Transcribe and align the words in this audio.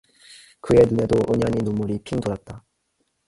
그의 0.61 0.87
눈에도 0.87 1.19
은연히 1.31 1.61
눈물이 1.63 1.99
핑 2.03 2.19
돌았다. 2.19 2.65